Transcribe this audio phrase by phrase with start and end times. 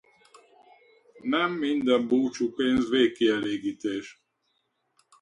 [1.21, 4.21] Nem minden búcsúpénz végkielégítés.